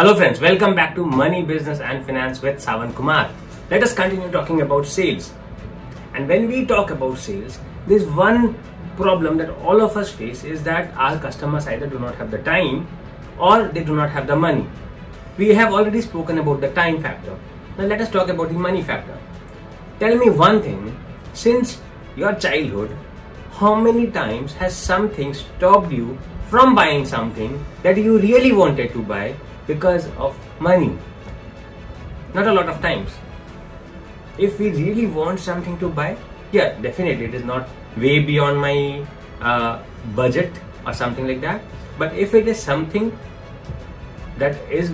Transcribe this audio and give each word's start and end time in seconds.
Hello 0.00 0.14
friends, 0.16 0.40
welcome 0.40 0.74
back 0.74 0.94
to 0.94 1.04
Money, 1.04 1.42
Business 1.42 1.78
and 1.78 2.06
Finance 2.06 2.40
with 2.40 2.56
Sawan 2.64 2.94
Kumar. 2.94 3.30
Let 3.70 3.82
us 3.82 3.92
continue 3.92 4.30
talking 4.30 4.62
about 4.62 4.86
sales. 4.86 5.30
And 6.14 6.26
when 6.26 6.48
we 6.48 6.64
talk 6.64 6.90
about 6.90 7.18
sales, 7.18 7.58
there's 7.86 8.06
one 8.06 8.54
problem 8.96 9.36
that 9.36 9.50
all 9.58 9.82
of 9.82 9.98
us 9.98 10.10
face 10.10 10.42
is 10.42 10.62
that 10.62 10.90
our 10.96 11.18
customers 11.18 11.66
either 11.66 11.86
do 11.86 11.98
not 11.98 12.14
have 12.14 12.30
the 12.30 12.38
time 12.38 12.88
or 13.38 13.68
they 13.68 13.84
do 13.84 13.94
not 13.94 14.08
have 14.08 14.26
the 14.26 14.34
money. 14.34 14.66
We 15.36 15.50
have 15.50 15.74
already 15.74 16.00
spoken 16.00 16.38
about 16.38 16.62
the 16.62 16.70
time 16.70 17.02
factor. 17.02 17.36
Now 17.76 17.84
let 17.84 18.00
us 18.00 18.10
talk 18.10 18.30
about 18.30 18.48
the 18.48 18.54
money 18.54 18.80
factor. 18.80 19.18
Tell 19.98 20.16
me 20.16 20.30
one 20.30 20.62
thing, 20.62 20.96
since 21.34 21.78
your 22.16 22.32
childhood, 22.36 22.96
how 23.52 23.74
many 23.74 24.06
times 24.10 24.54
has 24.54 24.74
something 24.74 25.34
stopped 25.34 25.92
you 25.92 26.16
from 26.48 26.74
buying 26.74 27.04
something 27.04 27.62
that 27.82 27.98
you 27.98 28.18
really 28.18 28.52
wanted 28.52 28.94
to 28.94 29.02
buy 29.02 29.36
because 29.70 30.06
of 30.26 30.36
money? 30.60 30.92
Not 32.34 32.46
a 32.46 32.52
lot 32.52 32.68
of 32.68 32.80
times. 32.80 33.10
If 34.38 34.58
we 34.58 34.70
really 34.70 35.06
want 35.06 35.40
something 35.40 35.78
to 35.78 35.88
buy, 35.88 36.16
yeah, 36.52 36.74
definitely 36.80 37.26
it 37.26 37.34
is 37.34 37.44
not 37.44 37.68
way 37.96 38.20
beyond 38.20 38.60
my 38.60 39.04
uh, 39.40 39.82
budget 40.14 40.52
or 40.86 40.94
something 40.94 41.26
like 41.26 41.40
that. 41.40 41.60
But 41.98 42.14
if 42.14 42.34
it 42.34 42.48
is 42.48 42.62
something 42.62 43.12
that 44.38 44.56
is 44.70 44.92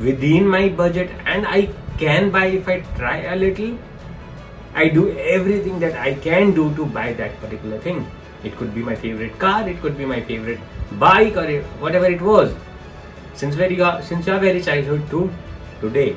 within 0.00 0.48
my 0.48 0.68
budget 0.68 1.10
and 1.26 1.46
I 1.46 1.68
can 1.98 2.30
buy 2.30 2.46
if 2.46 2.68
I 2.68 2.80
try 2.96 3.16
a 3.34 3.36
little, 3.36 3.76
I 4.74 4.88
do 4.88 5.10
everything 5.18 5.80
that 5.80 5.96
I 5.96 6.14
can 6.14 6.54
do 6.54 6.72
to 6.76 6.86
buy 6.86 7.12
that 7.14 7.40
particular 7.40 7.78
thing. 7.78 8.06
It 8.44 8.56
could 8.56 8.74
be 8.74 8.82
my 8.82 8.94
favorite 8.94 9.38
car, 9.38 9.68
it 9.68 9.80
could 9.82 9.98
be 9.98 10.06
my 10.06 10.20
favorite 10.22 10.60
bike 10.92 11.36
or 11.36 11.62
whatever 11.84 12.06
it 12.06 12.22
was. 12.22 12.54
Since 13.38 13.54
very 13.54 13.76
since 14.02 14.26
your 14.26 14.40
very 14.40 14.60
childhood 14.60 15.08
to 15.10 15.30
today, 15.80 16.16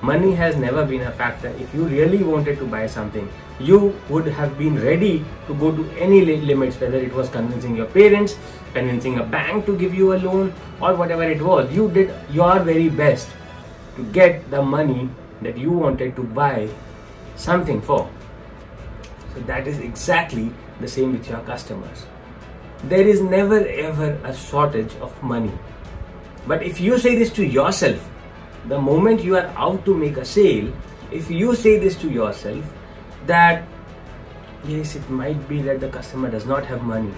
money 0.00 0.34
has 0.34 0.56
never 0.56 0.82
been 0.86 1.02
a 1.02 1.10
factor. 1.12 1.48
If 1.64 1.74
you 1.74 1.84
really 1.84 2.22
wanted 2.28 2.58
to 2.60 2.64
buy 2.74 2.86
something, 2.86 3.28
you 3.60 3.80
would 4.08 4.28
have 4.38 4.56
been 4.56 4.78
ready 4.82 5.26
to 5.46 5.54
go 5.62 5.72
to 5.76 5.84
any 6.04 6.24
limits, 6.24 6.80
whether 6.80 6.96
it 6.96 7.12
was 7.12 7.28
convincing 7.28 7.76
your 7.76 7.88
parents, 7.96 8.38
convincing 8.72 9.18
a 9.18 9.26
bank 9.34 9.66
to 9.66 9.76
give 9.76 9.92
you 9.92 10.14
a 10.14 10.18
loan, 10.22 10.54
or 10.80 10.94
whatever 10.94 11.28
it 11.34 11.42
was. 11.42 11.70
You 11.70 11.90
did 11.90 12.14
your 12.30 12.58
very 12.60 12.88
best 12.88 13.28
to 13.96 14.04
get 14.20 14.50
the 14.50 14.62
money 14.62 15.10
that 15.42 15.58
you 15.58 15.70
wanted 15.70 16.16
to 16.16 16.24
buy 16.40 16.70
something 17.36 17.82
for. 17.82 18.08
So 19.34 19.40
that 19.52 19.68
is 19.68 19.84
exactly 19.90 20.50
the 20.80 20.88
same 20.88 21.12
with 21.12 21.28
your 21.28 21.44
customers. 21.52 22.06
There 22.84 23.06
is 23.06 23.20
never 23.20 23.60
ever 23.68 24.18
a 24.24 24.34
shortage 24.34 24.96
of 25.02 25.22
money. 25.22 25.52
But 26.46 26.62
if 26.62 26.80
you 26.80 26.98
say 26.98 27.16
this 27.16 27.32
to 27.34 27.46
yourself, 27.46 28.10
the 28.68 28.80
moment 28.80 29.22
you 29.22 29.36
are 29.36 29.52
out 29.56 29.84
to 29.84 29.94
make 29.94 30.16
a 30.16 30.24
sale, 30.24 30.72
if 31.10 31.30
you 31.30 31.54
say 31.54 31.78
this 31.78 31.96
to 31.96 32.10
yourself 32.10 32.64
that 33.26 33.64
yes, 34.66 34.96
it 34.96 35.08
might 35.10 35.48
be 35.48 35.62
that 35.62 35.80
the 35.80 35.88
customer 35.88 36.30
does 36.30 36.46
not 36.46 36.64
have 36.66 36.82
money. 36.82 37.12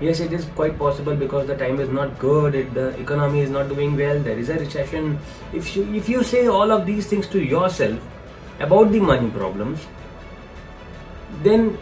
Yes, 0.00 0.20
it 0.20 0.32
is 0.32 0.46
quite 0.56 0.78
possible 0.78 1.14
because 1.14 1.46
the 1.46 1.56
time 1.56 1.78
is 1.78 1.90
not 1.90 2.18
good, 2.18 2.54
it, 2.54 2.72
the 2.72 2.88
economy 2.98 3.40
is 3.40 3.50
not 3.50 3.68
doing 3.68 3.96
well, 3.96 4.18
there 4.18 4.38
is 4.38 4.48
a 4.48 4.54
recession. 4.54 5.18
If 5.52 5.76
you, 5.76 5.92
if 5.94 6.08
you 6.08 6.22
say 6.22 6.46
all 6.46 6.70
of 6.72 6.86
these 6.86 7.06
things 7.06 7.26
to 7.28 7.42
yourself 7.42 8.00
about 8.60 8.92
the 8.92 9.00
money 9.00 9.30
problems, 9.30 9.86
then 11.42 11.76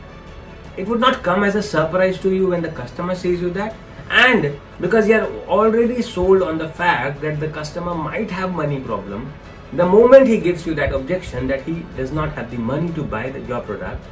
it 0.77 0.87
would 0.89 1.01
not 1.01 1.23
come 1.23 1.45
as 1.45 1.55
a 1.55 1.63
surprise 1.63 2.19
to 2.21 2.35
you 2.35 2.49
when 2.49 2.63
the 2.63 2.71
customer 2.71 3.15
says 3.15 3.41
you 3.41 3.51
that 3.51 3.75
and 4.11 4.59
because 4.81 5.09
you 5.09 5.15
are 5.15 5.27
already 5.49 6.03
sold 6.03 6.43
on 6.43 6.59
the 6.59 6.69
fact 6.69 7.21
that 7.21 7.41
the 7.41 7.49
customer 7.49 7.95
might 7.95 8.31
have 8.31 8.55
money 8.55 8.81
problem 8.81 9.33
the 9.73 9.85
moment 9.85 10.27
he 10.27 10.39
gives 10.39 10.67
you 10.67 10.75
that 10.75 10.93
objection 10.93 11.47
that 11.47 11.63
he 11.63 11.85
does 11.97 12.11
not 12.13 12.33
have 12.33 12.51
the 12.51 12.57
money 12.57 12.91
to 12.93 13.03
buy 13.03 13.29
the, 13.31 13.41
your 13.43 13.61
product 13.61 14.03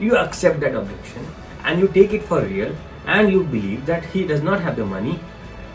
you 0.00 0.16
accept 0.16 0.60
that 0.60 0.74
objection 0.74 1.24
and 1.64 1.78
you 1.78 1.88
take 1.88 2.12
it 2.12 2.22
for 2.22 2.40
real 2.42 2.74
and 3.06 3.30
you 3.30 3.44
believe 3.44 3.84
that 3.86 4.04
he 4.06 4.26
does 4.26 4.42
not 4.42 4.60
have 4.60 4.76
the 4.76 4.84
money 4.84 5.18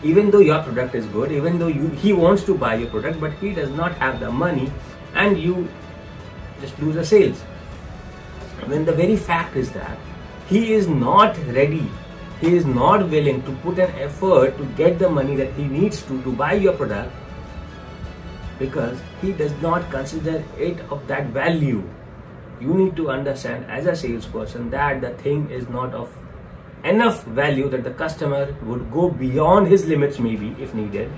even 0.02 0.30
though 0.30 0.40
your 0.40 0.62
product 0.62 0.94
is 0.94 1.06
good 1.06 1.32
even 1.32 1.58
though 1.58 1.68
you 1.68 1.88
he 1.88 2.12
wants 2.12 2.44
to 2.44 2.54
buy 2.54 2.74
your 2.74 2.90
product 2.90 3.18
but 3.20 3.32
he 3.34 3.54
does 3.54 3.70
not 3.70 3.92
have 3.92 4.20
the 4.20 4.30
money 4.30 4.70
and 5.14 5.38
you 5.38 5.68
just 6.60 6.78
lose 6.80 6.94
the 6.94 7.04
sales. 7.04 7.40
When 8.66 8.84
the 8.84 8.92
very 8.92 9.16
fact 9.16 9.56
is 9.56 9.72
that 9.72 9.98
he 10.48 10.72
is 10.72 10.88
not 10.88 11.36
ready 11.48 11.90
he 12.40 12.56
is 12.56 12.66
not 12.66 13.08
willing 13.08 13.42
to 13.42 13.52
put 13.62 13.78
an 13.78 13.90
effort 14.06 14.56
to 14.58 14.64
get 14.76 14.98
the 14.98 15.08
money 15.08 15.36
that 15.36 15.52
he 15.54 15.64
needs 15.64 16.02
to 16.02 16.22
to 16.22 16.32
buy 16.32 16.52
your 16.54 16.72
product 16.72 17.12
because 18.58 18.98
he 19.20 19.32
does 19.32 19.52
not 19.62 19.90
consider 19.90 20.42
it 20.58 20.80
of 20.90 21.06
that 21.08 21.26
value. 21.28 21.82
You 22.60 22.74
need 22.74 22.96
to 22.96 23.10
understand 23.10 23.66
as 23.70 23.86
a 23.86 23.96
salesperson 23.96 24.70
that 24.70 25.00
the 25.00 25.10
thing 25.22 25.50
is 25.50 25.68
not 25.68 25.94
of 25.94 26.16
enough 26.84 27.24
value 27.24 27.68
that 27.70 27.82
the 27.84 27.90
customer 27.90 28.54
would 28.62 28.90
go 28.92 29.10
beyond 29.10 29.68
his 29.68 29.86
limits 29.86 30.18
maybe 30.18 30.54
if 30.60 30.74
needed 30.74 31.10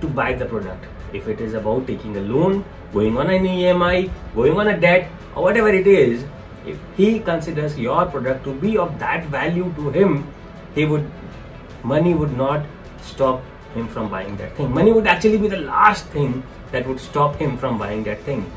to 0.00 0.08
buy 0.08 0.32
the 0.32 0.44
product. 0.44 0.84
If 1.12 1.26
it 1.26 1.40
is 1.40 1.54
about 1.54 1.86
taking 1.86 2.16
a 2.16 2.20
loan 2.20 2.64
going 2.92 3.16
on 3.16 3.30
an 3.30 3.44
emi 3.44 4.10
going 4.34 4.58
on 4.58 4.68
a 4.68 4.80
debt 4.80 5.10
or 5.34 5.44
whatever 5.44 5.68
it 5.68 5.86
is 5.86 6.24
if 6.66 6.78
he 6.96 7.20
considers 7.20 7.78
your 7.78 8.04
product 8.06 8.44
to 8.44 8.54
be 8.54 8.76
of 8.76 8.98
that 8.98 9.24
value 9.26 9.72
to 9.76 9.90
him 9.90 10.26
he 10.74 10.84
would 10.84 11.10
money 11.82 12.14
would 12.14 12.36
not 12.36 12.64
stop 13.02 13.42
him 13.74 13.88
from 13.88 14.08
buying 14.10 14.36
that 14.36 14.56
thing. 14.56 14.72
Money 14.72 14.92
would 14.92 15.06
actually 15.06 15.38
be 15.38 15.48
the 15.48 15.58
last 15.60 16.06
thing 16.06 16.42
that 16.72 16.86
would 16.86 17.00
stop 17.00 17.36
him 17.36 17.56
from 17.56 17.78
buying 17.78 18.04
that 18.04 18.20
thing. 18.22 18.50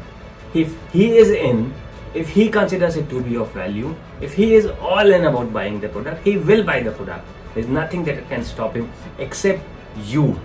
If 0.54 0.76
he 0.92 1.18
is 1.18 1.30
in 1.30 1.74
if 2.14 2.30
he 2.30 2.50
considers 2.50 2.96
it 2.96 3.10
to 3.10 3.22
be 3.22 3.36
of 3.38 3.52
value 3.54 3.96
if 4.22 4.34
he 4.34 4.54
is 4.54 4.68
all 4.80 5.12
in 5.12 5.26
about 5.26 5.52
buying 5.52 5.80
the 5.80 5.90
product 5.90 6.24
he 6.24 6.38
will 6.38 6.64
buy 6.64 6.80
the 6.82 6.92
product. 6.92 7.26
There's 7.54 7.68
nothing 7.68 8.04
that 8.06 8.28
can 8.30 8.44
stop 8.44 8.76
him 8.76 8.92
except 9.20 9.62
you. 10.06 10.40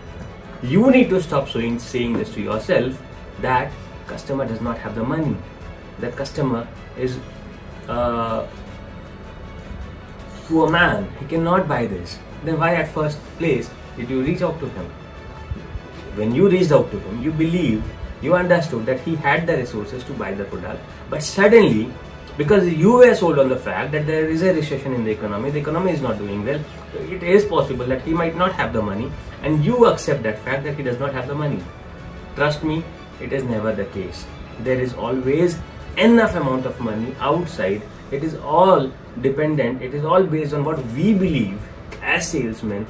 You 0.63 0.91
need 0.91 1.09
to 1.11 1.23
stop 1.23 1.49
saying, 1.49 1.79
saying 1.79 2.15
this 2.15 2.33
to 2.35 2.41
yourself 2.41 3.01
that 3.41 3.73
customer 4.07 4.47
does 4.47 4.61
not 4.61 4.79
have 4.79 4.95
the 4.95 5.05
money. 5.05 5.37
That 6.01 6.17
customer 6.17 6.67
is 6.99 7.19
uh, 7.89 8.47
to 10.49 10.65
a 10.65 10.71
man, 10.71 11.09
he 11.21 11.27
cannot 11.27 11.69
buy 11.69 11.87
this, 11.87 12.19
then 12.45 12.59
why 12.59 12.75
at 12.75 12.89
first 12.89 13.19
place 13.39 13.71
did 13.97 14.11
you 14.11 14.23
reach 14.23 14.43
out 14.43 14.59
to 14.61 14.69
him? 14.69 14.87
When 16.15 16.35
you 16.35 16.49
reached 16.49 16.73
out 16.73 16.91
to 16.91 16.99
him, 16.99 17.23
you 17.23 17.33
believed, 17.33 17.85
you 18.23 18.35
understood 18.35 18.87
that 18.87 19.01
he 19.01 19.15
had 19.15 19.47
the 19.47 19.57
resources 19.57 20.03
to 20.05 20.13
buy 20.13 20.35
the 20.35 20.45
product, 20.45 20.83
but 21.11 21.23
suddenly, 21.23 21.93
because 22.37 22.67
you 22.73 22.93
were 22.93 23.15
sold 23.15 23.39
on 23.39 23.49
the 23.49 23.57
fact 23.57 23.93
that 23.93 24.07
there 24.07 24.29
is 24.29 24.43
a 24.43 24.55
recession 24.55 24.95
in 24.95 25.05
the 25.05 25.11
economy, 25.11 25.51
the 25.51 25.59
economy 25.59 25.93
is 25.93 26.01
not 26.01 26.19
doing 26.19 26.45
well, 26.45 26.61
it 26.95 27.23
is 27.23 27.45
possible 27.45 27.85
that 27.87 28.03
he 28.03 28.13
might 28.13 28.37
not 28.37 28.53
have 28.53 28.73
the 28.73 28.83
money, 28.83 29.11
and 29.43 29.65
you 29.65 29.87
accept 29.87 30.23
that 30.23 30.39
fact 30.39 30.65
that 30.65 30.77
he 30.77 30.83
does 30.83 30.99
not 30.99 31.13
have 31.13 31.29
the 31.29 31.35
money. 31.35 31.63
Trust 32.37 32.63
me, 32.65 32.85
it 33.21 33.33
is 33.33 33.43
never 33.43 33.73
the 33.73 33.85
case. 33.87 34.27
There 34.61 34.81
is 34.81 34.95
always 34.95 35.59
enough 35.97 36.35
amount 36.37 36.67
of 36.67 36.79
money 36.81 37.15
outside 37.19 37.83
it 38.11 38.25
is 38.25 38.35
all 38.37 38.91
dependent 39.23 39.83
it 39.83 39.95
is 39.95 40.05
all 40.05 40.23
based 40.23 40.55
on 40.55 40.65
what 40.65 40.85
we 40.99 41.15
believe 41.15 41.59
as 42.03 42.29
salesmen 42.29 42.87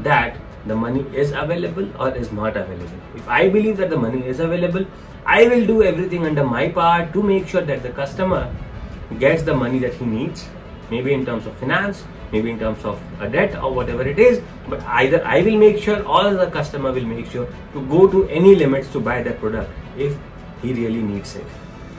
that 0.00 0.36
the 0.66 0.74
money 0.74 1.04
is 1.16 1.32
available 1.32 1.88
or 2.00 2.10
is 2.10 2.30
not 2.32 2.56
available. 2.56 3.00
If 3.16 3.28
i 3.28 3.48
believe 3.48 3.76
that 3.78 3.90
the 3.90 3.96
money 3.96 4.26
is 4.26 4.40
available 4.40 4.84
i 5.24 5.46
will 5.48 5.66
do 5.66 5.82
everything 5.82 6.26
under 6.26 6.44
my 6.44 6.68
part 6.68 7.12
to 7.12 7.22
make 7.22 7.48
sure 7.48 7.62
that 7.62 7.82
the 7.82 7.90
customer 7.90 8.54
gets 9.18 9.42
the 9.42 9.54
money 9.54 9.78
that 9.78 9.94
he 9.94 10.04
needs 10.04 10.46
maybe 10.90 11.12
in 11.12 11.24
terms 11.24 11.46
of 11.46 11.54
finance 11.56 12.04
maybe 12.32 12.50
in 12.50 12.58
terms 12.58 12.84
of 12.84 13.00
a 13.20 13.28
debt 13.28 13.56
or 13.62 13.72
whatever 13.74 14.02
it 14.02 14.18
is 14.18 14.40
but 14.68 14.82
either 15.02 15.24
i 15.24 15.40
will 15.42 15.56
make 15.56 15.78
sure 15.78 16.02
or 16.04 16.34
the 16.34 16.46
customer 16.50 16.92
will 16.92 17.06
make 17.12 17.30
sure 17.30 17.46
to 17.72 17.84
go 17.86 18.06
to 18.06 18.26
any 18.28 18.54
limits 18.54 18.90
to 18.92 19.00
buy 19.00 19.22
that 19.22 19.38
product 19.40 19.70
if 19.96 20.16
he 20.62 20.72
really 20.72 21.02
needs 21.02 21.36
it. 21.36 21.46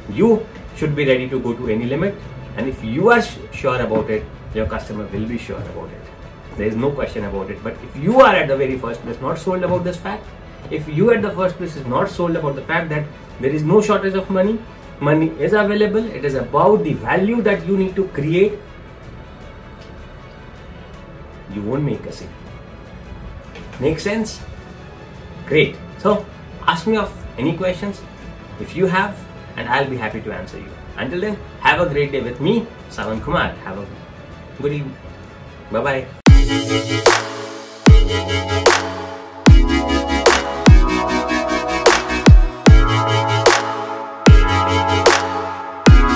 You 0.09 0.45
should 0.75 0.95
be 0.95 1.05
ready 1.05 1.29
to 1.29 1.39
go 1.39 1.53
to 1.53 1.69
any 1.69 1.85
limit 1.85 2.15
and 2.59 2.67
if 2.67 2.83
you 2.83 3.09
are 3.15 3.21
sure 3.63 3.81
about 3.81 4.09
it 4.09 4.23
your 4.53 4.65
customer 4.71 5.05
will 5.13 5.27
be 5.27 5.37
sure 5.37 5.61
about 5.73 5.89
it. 5.89 6.01
There 6.57 6.67
is 6.67 6.75
no 6.75 6.91
question 6.91 7.25
about 7.25 7.51
it. 7.51 7.63
But 7.63 7.77
if 7.83 7.95
you 7.95 8.19
are 8.19 8.35
at 8.35 8.47
the 8.47 8.57
very 8.57 8.77
first 8.77 9.01
place 9.01 9.21
not 9.21 9.37
sold 9.37 9.63
about 9.63 9.83
this 9.83 9.97
fact 9.97 10.25
if 10.79 10.87
you 10.87 11.11
at 11.11 11.21
the 11.21 11.31
first 11.31 11.55
place 11.57 11.75
is 11.75 11.85
not 11.85 12.09
sold 12.09 12.35
about 12.35 12.55
the 12.55 12.65
fact 12.71 12.89
that 12.89 13.05
there 13.39 13.51
is 13.59 13.63
no 13.63 13.81
shortage 13.81 14.15
of 14.21 14.29
money 14.29 14.59
money 14.99 15.29
is 15.47 15.53
available 15.53 16.09
it 16.19 16.25
is 16.25 16.35
about 16.35 16.83
the 16.83 16.93
value 17.05 17.41
that 17.41 17.65
you 17.65 17.77
need 17.77 17.95
to 17.95 18.07
create 18.09 18.59
you 21.53 21.61
won't 21.63 21.83
make 21.83 22.05
a 22.05 22.11
sale. 22.11 22.29
Make 23.79 23.99
sense? 23.99 24.41
Great. 25.45 25.77
So 25.97 26.25
ask 26.67 26.85
me 26.85 26.97
of 26.97 27.15
any 27.37 27.55
questions. 27.57 28.01
If 28.59 28.75
you 28.75 28.85
have 28.87 29.17
and 29.55 29.67
I'll 29.67 29.89
be 29.89 29.97
happy 29.97 30.21
to 30.21 30.31
answer 30.31 30.59
you. 30.59 30.69
Until 30.99 31.21
then, 31.21 31.37
have 31.61 31.79
a 31.79 31.87
great 31.89 32.11
day 32.11 32.19
with 32.21 32.41
me, 32.41 32.67
Sawan 32.89 33.23
Kumar. 33.23 33.55
Have 33.63 33.79
a 33.79 33.87
good 34.61 34.73
evening. 34.73 34.97
Bye 35.71 36.05
bye. 36.27 37.08